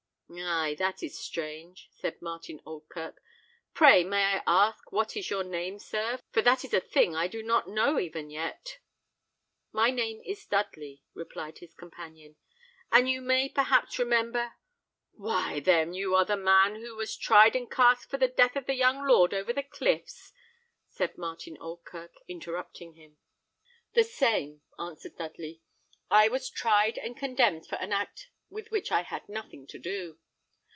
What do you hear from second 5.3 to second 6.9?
name, sir, for that is a